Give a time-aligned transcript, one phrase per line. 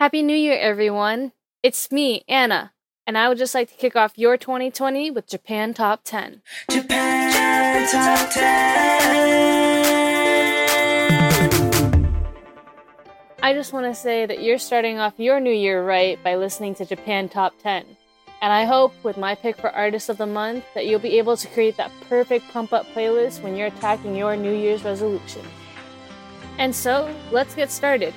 [0.00, 1.32] Happy New Year, everyone!
[1.62, 2.72] It's me, Anna,
[3.06, 6.40] and I would just like to kick off your 2020 with Japan Top 10.
[6.70, 8.40] Japan Top 10.
[13.42, 16.74] I just want to say that you're starting off your new year right by listening
[16.76, 17.84] to Japan Top 10.
[18.40, 21.36] And I hope with my pick for Artist of the Month that you'll be able
[21.36, 25.44] to create that perfect pump up playlist when you're attacking your New Year's resolution.
[26.56, 28.14] And so, let's get started.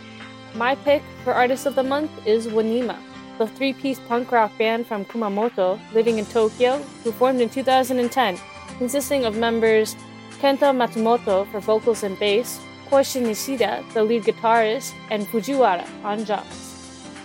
[0.55, 2.95] My pick for Artist of the Month is Wanima,
[3.39, 8.37] the three piece punk rock band from Kumamoto living in Tokyo who formed in 2010,
[8.77, 9.95] consisting of members
[10.39, 16.69] Kenta Matsumoto for vocals and bass, Koichi Nishida, the lead guitarist, and Fujiwara on drums.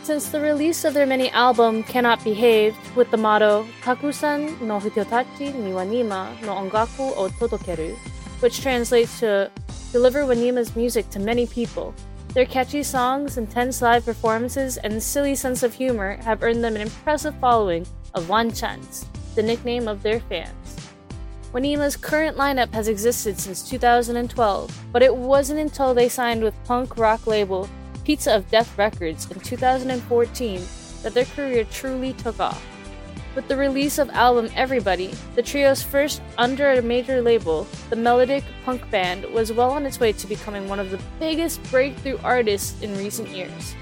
[0.02, 5.54] Since the release of their mini album Cannot Behave with the motto Takusan no Hitotachi
[5.54, 7.94] ni Wanima no Ongaku o Todokeru,
[8.40, 9.50] which translates to
[9.92, 11.94] Deliver Wanima's music to many people,
[12.34, 16.82] their catchy songs, intense live performances, and silly sense of humor have earned them an
[16.82, 20.52] impressive following of Wanchans, the nickname of their fans.
[21.52, 26.98] Wanima's current lineup has existed since 2012, but it wasn't until they signed with punk
[26.98, 27.68] rock label
[28.04, 30.62] Pizza of Death Records in 2014
[31.02, 32.62] that their career truly took off.
[33.38, 38.42] With the release of album Everybody, the trio's first under a major label, the melodic
[38.64, 42.82] punk band was well on its way to becoming one of the biggest breakthrough artists
[42.82, 43.76] in recent years.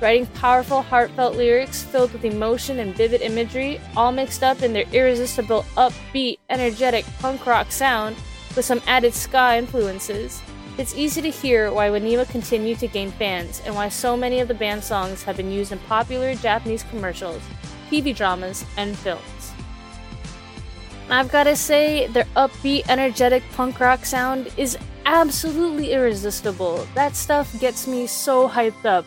[0.00, 4.88] Writing powerful, heartfelt lyrics filled with emotion and vivid imagery, all mixed up in their
[4.92, 8.16] irresistible, upbeat, energetic punk rock sound
[8.56, 10.42] with some added ska influences,
[10.76, 14.48] it's easy to hear why Wanima continued to gain fans and why so many of
[14.48, 17.42] the band's songs have been used in popular Japanese commercials
[17.90, 19.52] TV dramas, and films.
[21.10, 26.86] I've gotta say, their upbeat, energetic punk rock sound is absolutely irresistible.
[26.94, 29.04] That stuff gets me so hyped up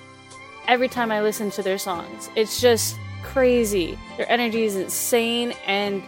[0.67, 2.29] every time I listen to their songs.
[2.35, 3.97] It's just crazy.
[4.17, 6.03] Their energy is insane, and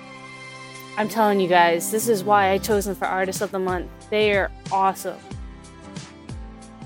[0.97, 3.89] I'm telling you guys, this is why I chose them for Artist of the Month.
[4.09, 5.17] They are awesome.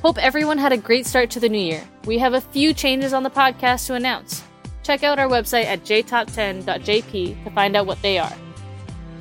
[0.03, 1.83] Hope everyone had a great start to the new year.
[2.05, 4.43] We have a few changes on the podcast to announce
[4.89, 8.33] check out our website at jtop10.jp to find out what they are.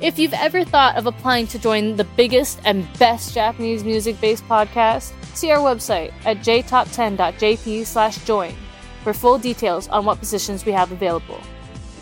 [0.01, 4.43] If you've ever thought of applying to join the biggest and best Japanese music based
[4.45, 8.55] podcast, see our website at jtop10.jp slash join
[9.03, 11.39] for full details on what positions we have available.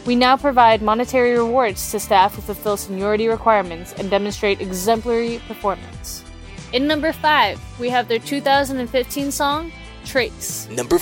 [0.05, 6.23] We now provide monetary rewards to staff who fulfill seniority requirements and demonstrate exemplary performance.
[6.71, 9.73] In number 5, we have their 2015 song,
[10.05, 10.69] Trace.
[10.69, 10.97] Number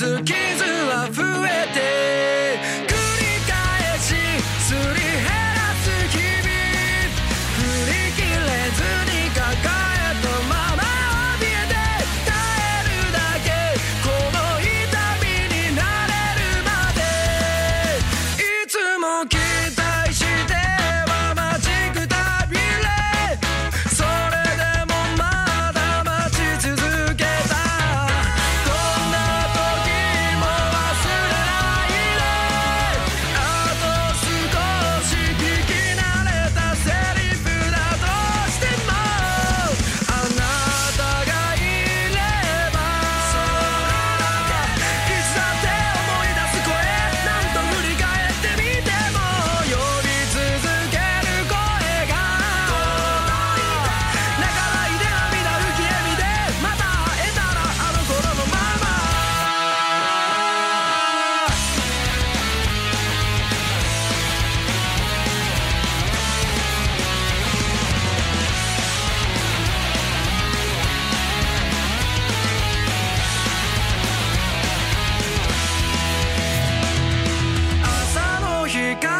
[0.00, 0.49] 5.「月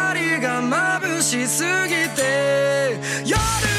[0.01, 3.70] 光が眩しすぎて夜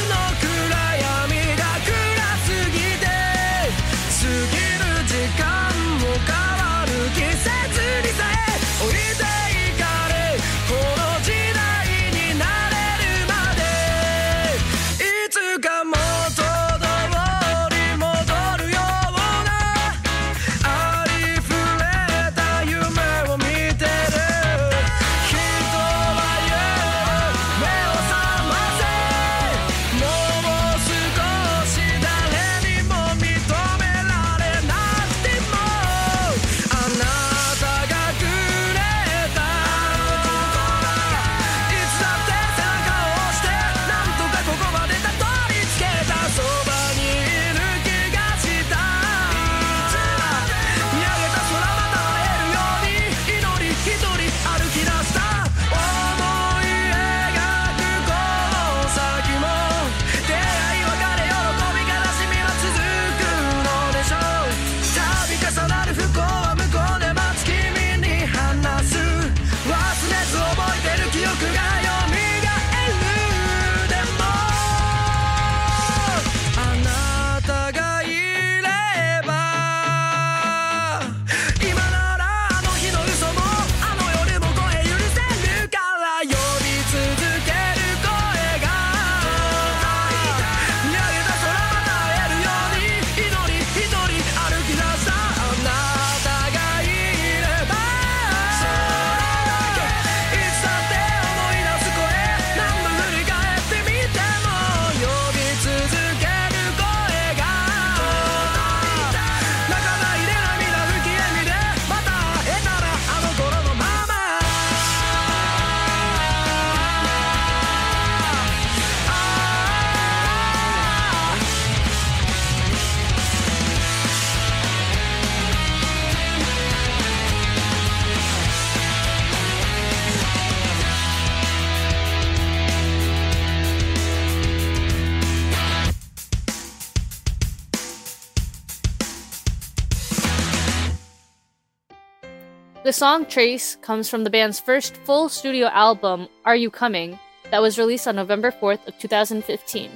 [142.93, 147.19] The song Trace comes from the band's first full studio album, Are You Coming,
[147.51, 149.91] that was released on November 4th of 2015.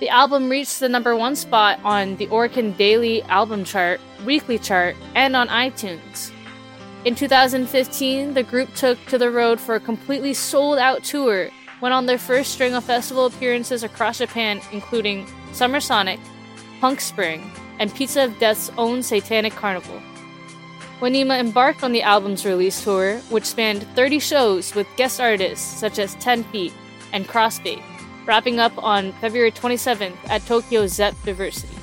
[0.00, 4.96] The album reached the number 1 spot on the Oricon Daily Album Chart, Weekly Chart,
[5.14, 6.32] and on iTunes.
[7.04, 11.50] In 2015, the group took to the road for a completely sold out tour,
[11.82, 16.20] went on their first string of festival appearances across Japan, including Summer Sonic,
[16.80, 20.00] Punk Spring, and Pizza of Death's own Satanic Carnival.
[21.00, 25.98] Wanima embarked on the album's release tour, which spanned 30 shows with guest artists such
[25.98, 26.72] as 10 Feet
[27.12, 27.82] and Crossfade,
[28.24, 31.78] wrapping up on February 27th at Tokyo Zepp DiverCity.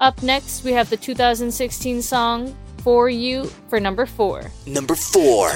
[0.00, 4.50] Up next, we have the 2016 song For You for number 4.
[4.66, 5.50] Number 4.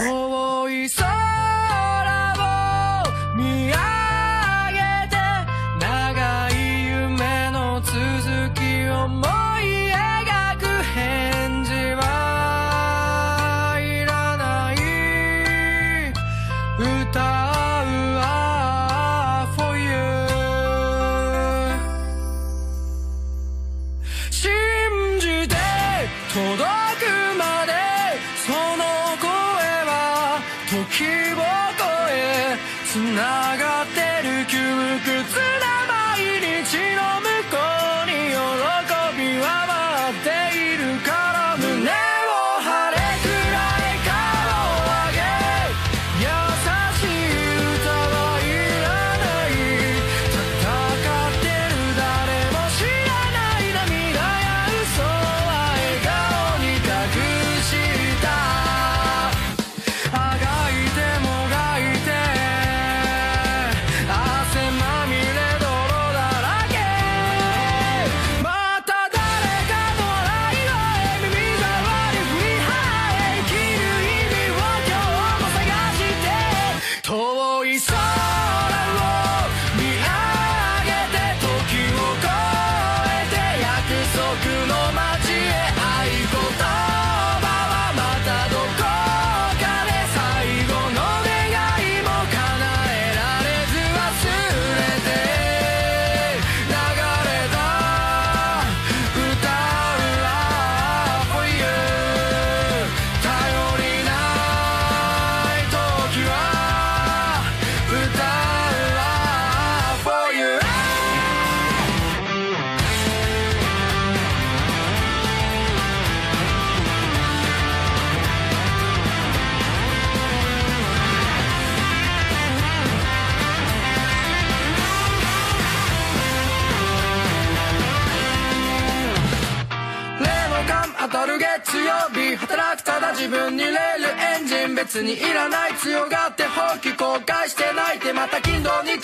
[134.88, 138.96] 別にいらない強がって放棄後悔して泣いてまた金土日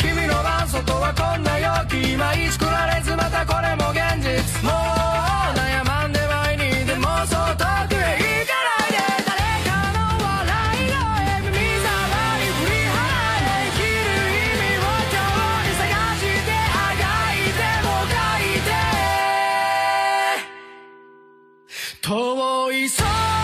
[0.00, 4.72] 君の晩外はこんな陽気今石こられずまたこれも現実もう
[5.52, 7.60] 悩まんで前にでもそう遠
[7.92, 10.48] くへ行かないで誰かの笑
[10.80, 10.96] い声
[11.44, 11.92] 耳障
[12.40, 12.96] り振り払
[13.52, 14.00] え生きる
[14.32, 15.92] 意味を今日に探
[16.24, 17.04] してあが
[17.36, 18.80] いてもがいて
[22.00, 23.37] 遠い空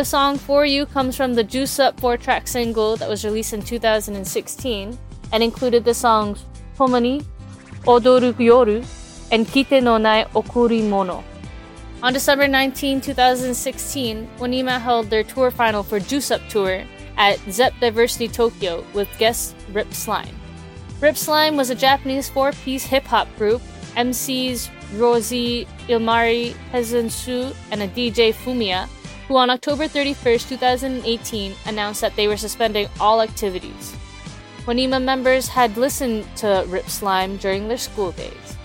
[0.00, 3.52] The song For You comes from the Juice Up 4 track single that was released
[3.52, 4.98] in 2016
[5.30, 7.22] and included the songs Tomoni,
[7.84, 8.82] Odoru Yoru,
[9.30, 11.22] and Kite no Nai Okurimono.
[12.02, 16.82] On December 19, 2016, Wanima held their tour final for Juice Up Tour
[17.18, 20.32] at Zepp DiverCity Tokyo with guest Rip Slyme.
[21.02, 23.60] Rip Slyme was a Japanese four piece hip hop group,
[23.96, 28.88] MCs Rosie, Ilmari, Hezensu, and a DJ Fumiya,
[29.30, 33.94] who on October 31st, 2018 announced that they were suspending all activities.
[34.66, 38.58] Wanima members had listened to Rip Slyme during their school days.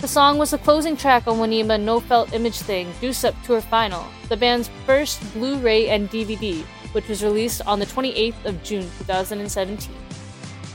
[0.00, 3.60] The song was the closing track on Wanima No Felt Image Thing Juice Up Tour
[3.60, 6.62] Final, the band's first Blu ray and DVD,
[6.92, 9.90] which was released on the 28th of June 2017.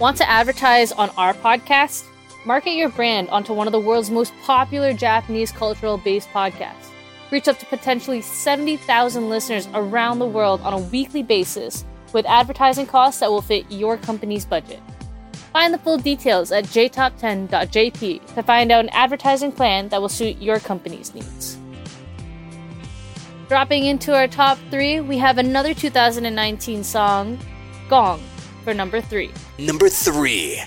[0.02, 2.04] Want to advertise on our podcast?
[2.46, 6.92] Market your brand onto one of the world's most popular Japanese cultural based podcasts.
[7.30, 12.86] Reach up to potentially 70,000 listeners around the world on a weekly basis with advertising
[12.86, 14.80] costs that will fit your company's budget.
[15.52, 20.38] Find the full details at jtop10.jp to find out an advertising plan that will suit
[20.42, 21.58] your company's needs.
[23.50, 27.40] Dropping into our top three, we have another 2019 song,
[27.90, 28.22] Gong,
[28.64, 29.32] for number three.
[29.58, 30.62] Number three.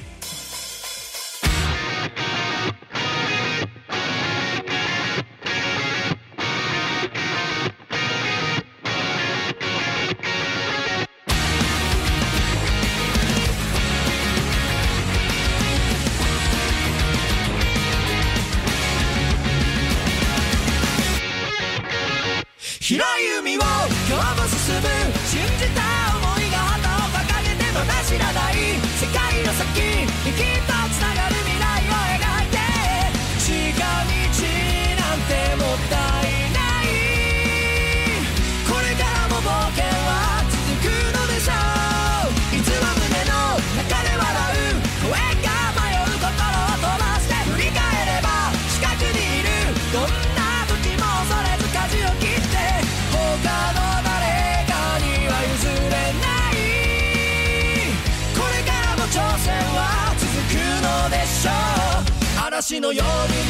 [62.92, 63.49] your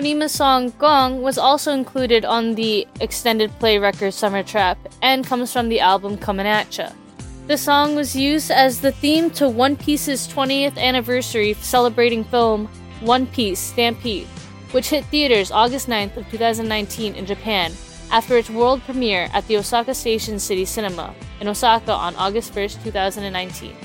[0.00, 5.52] Wanima's song Gong was also included on the extended play record Summer Trap and comes
[5.52, 6.94] from the album Comin' Atcha.
[7.48, 12.66] The song was used as the theme to One Piece's 20th anniversary celebrating film
[13.00, 14.26] One Piece Stampede,
[14.70, 17.70] which hit theaters August 9th of 2019 in Japan
[18.10, 22.82] after its world premiere at the Osaka Station City Cinema in Osaka on August 1st,
[22.84, 23.76] 2019.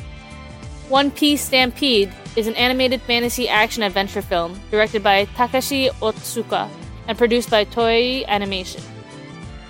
[0.87, 6.69] One Piece Stampede is an animated fantasy action adventure film directed by Takashi Otsuka
[7.07, 8.81] and produced by Toei Animation.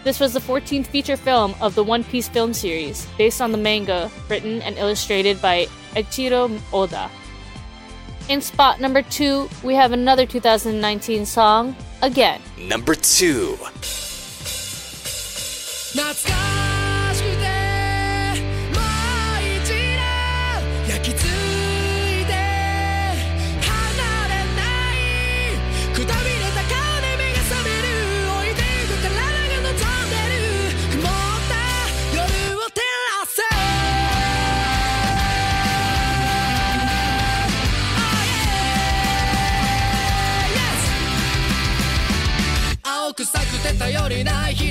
[0.03, 3.57] This was the 14th feature film of the One Piece film series, based on the
[3.57, 7.09] manga written and illustrated by Eiichiro Oda.
[8.29, 12.39] In spot number two, we have another 2019 song, again.
[12.57, 13.57] Number two.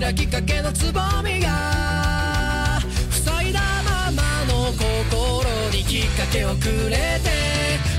[0.05, 7.31] 開きかけのつぼみが塞いだままの心にきっかけをくれて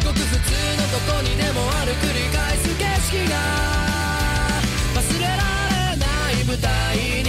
[0.05, 2.85] ごく普通のとこにでもある繰り返す景
[3.17, 3.35] 色が
[5.01, 7.24] 忘れられない舞台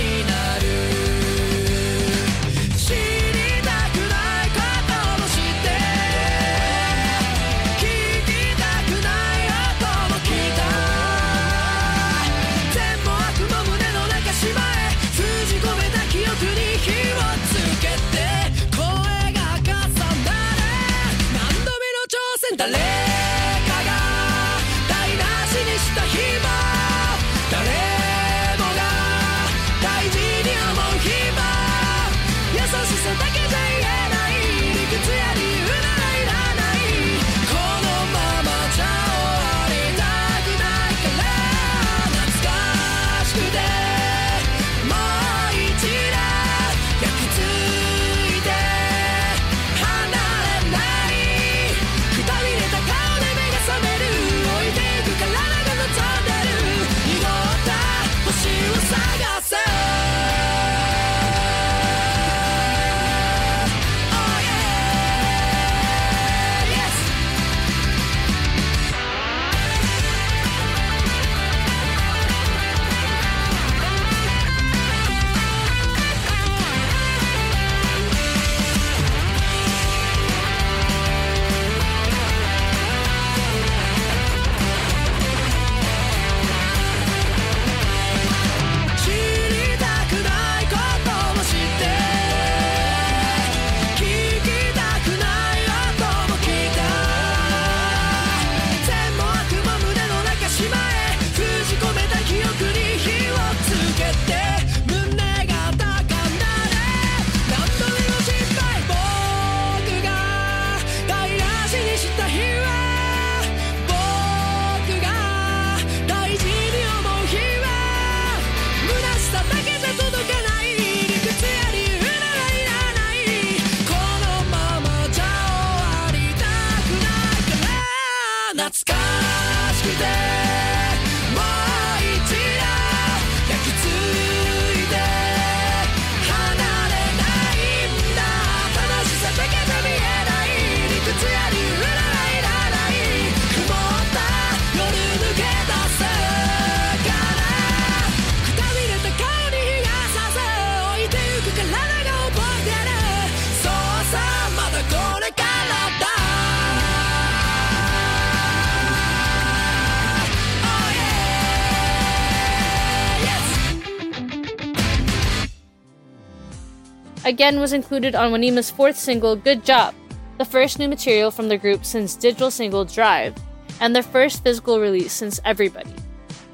[167.26, 169.96] Again was included on Wanima's fourth single, Good Job,
[170.38, 173.34] the first new material from the group since digital single Drive,
[173.80, 175.92] and their first physical release since Everybody.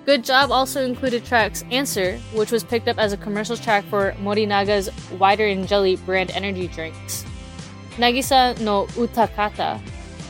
[0.06, 4.12] Good Job also included tracks Answer, which was picked up as a commercial track for
[4.12, 7.26] Morinaga's Weider in Jelly brand energy drinks,
[7.98, 9.78] Nagisa no Utakata,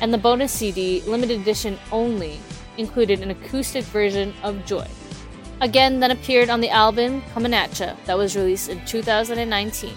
[0.01, 2.41] and the bonus CD, limited edition only,
[2.79, 4.89] included an acoustic version of Joy.
[5.61, 9.95] Again, then appeared on the album Comin' Atcha that was released in 2019.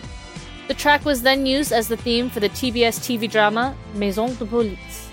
[0.67, 4.45] The track was then used as the theme for the TBS TV drama Maison de
[4.45, 5.09] Police.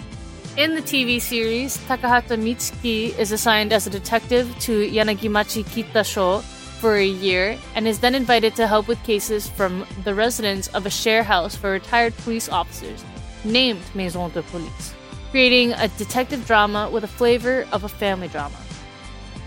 [0.57, 6.41] In the TV series, Takahata Mitsuki is assigned as a detective to Yanagimachi Kitasho
[6.81, 10.87] for a year and is then invited to help with cases from the residents of
[10.87, 13.05] a share house for retired police officers
[13.45, 14.95] named Maison de Police,
[15.33, 18.57] creating a detective drama with a flavor of a family drama.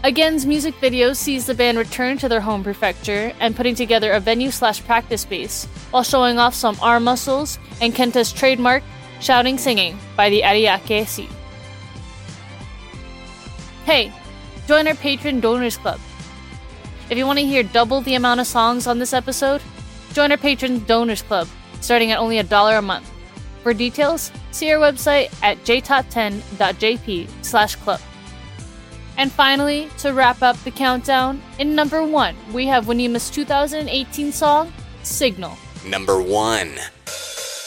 [0.05, 4.19] Again's music video sees the band return to their home prefecture and putting together a
[4.19, 8.83] venue slash practice space while showing off some arm muscles and Kenta's trademark
[9.19, 11.27] shouting singing by the Ariake Sea.
[13.85, 14.11] Hey,
[14.67, 15.99] join our patron donors club.
[17.09, 19.63] If you want to hear double the amount of songs on this episode,
[20.13, 21.47] join our patron donors club
[21.81, 23.11] starting at only a dollar a month.
[23.63, 27.99] For details, see our website at jtop10.jp slash club.
[29.17, 34.73] And finally, to wrap up the countdown, in number one, we have Wanima's 2018 song,
[35.03, 35.57] Signal.
[35.85, 36.71] Number one.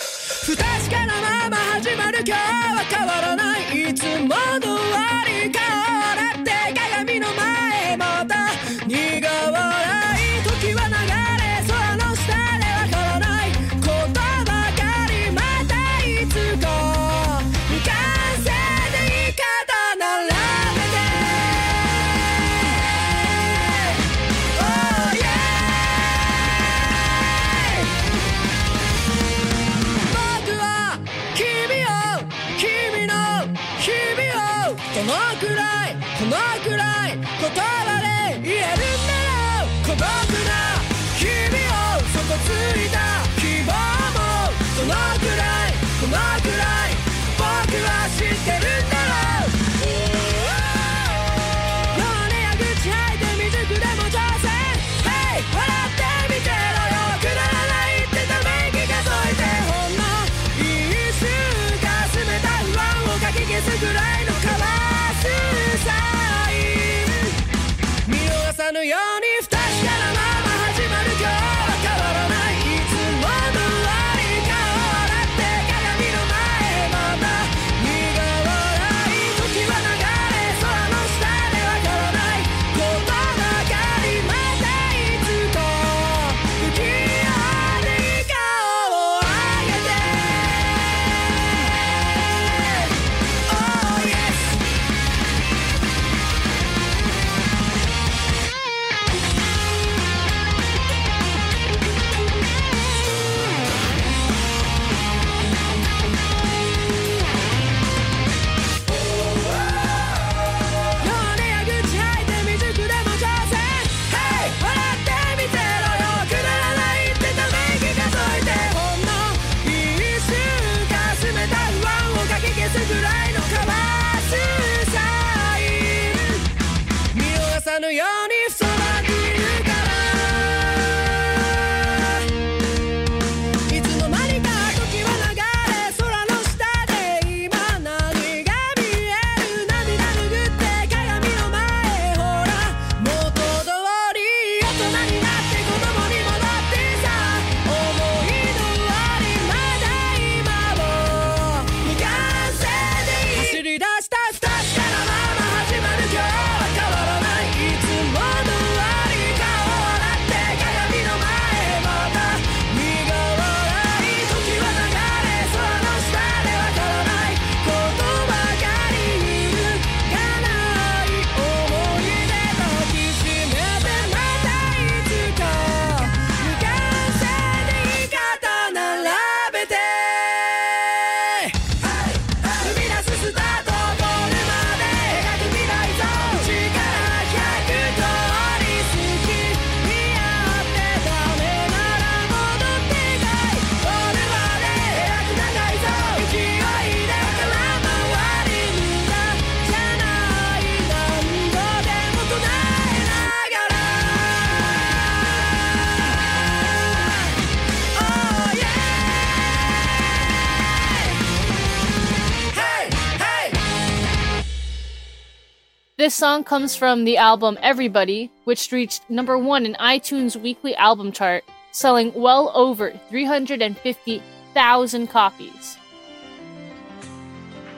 [216.09, 221.13] This song comes from the album Everybody, which reached number one in iTunes weekly album
[221.13, 225.77] chart, selling well over 350,000 copies.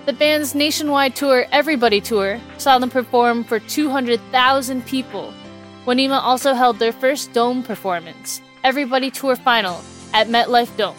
[0.07, 5.35] The band's nationwide tour, Everybody Tour, saw them perform for 200,000 people.
[5.85, 9.81] Wanima also held their first dome performance, Everybody Tour Final,
[10.15, 10.95] at MetLife Dome.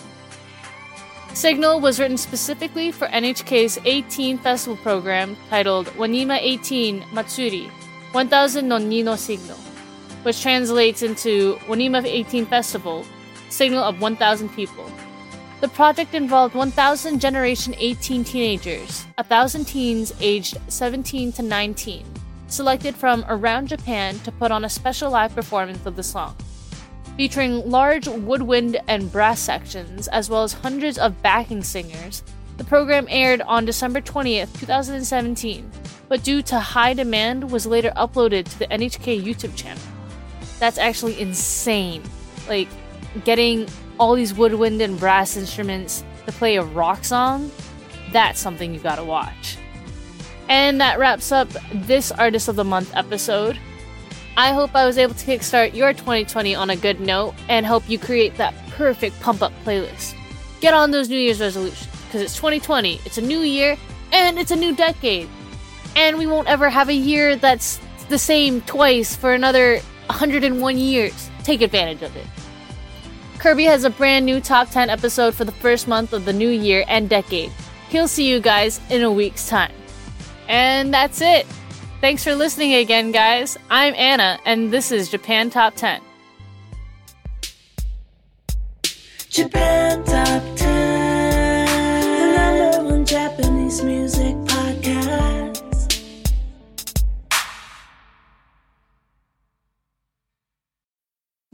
[1.34, 7.72] Signal was written specifically for NHK's 18 festival program titled Wanima 18 Matsuri
[8.12, 9.56] 1000 no Ni no Signal,
[10.24, 13.06] which translates into Wanima 18 Festival,
[13.50, 14.92] Signal of 1000 People.
[15.62, 22.06] The project involved 1,000 Generation 18 teenagers, 1,000 teens aged 17 to 19,
[22.48, 26.36] selected from around Japan to put on a special live performance of the song.
[27.22, 32.24] Featuring large woodwind and brass sections, as well as hundreds of backing singers,
[32.58, 35.70] the program aired on December 20th, 2017,
[36.10, 39.84] but due to high demand was later uploaded to the NHK YouTube channel.
[40.58, 42.02] That's actually insane.
[42.50, 42.68] Like,
[43.24, 43.68] getting
[44.00, 47.52] all these woodwind and brass instruments to play a rock song,
[48.12, 49.60] that's something you gotta watch.
[50.50, 53.60] And that wraps up this Artist of the Month episode.
[54.38, 57.90] I hope I was able to kickstart your 2020 on a good note and help
[57.90, 60.16] you create that perfect pump up playlist.
[60.62, 63.78] Get on those New Year's resolutions because it's 2020, it's a new year,
[64.12, 65.28] and it's a new decade.
[65.96, 71.30] And we won't ever have a year that's the same twice for another 101 years.
[71.44, 72.28] Take advantage of it.
[73.40, 76.50] Kirby has a brand new top 10 episode for the first month of the new
[76.50, 77.52] year and decade.
[77.90, 79.74] He'll see you guys in a week's time.
[80.48, 81.48] And that's it.
[82.02, 83.60] Thanks for listening again, guys.
[83.70, 86.02] I'm Anna, and this is Japan Top 10.
[89.30, 90.51] Japan Top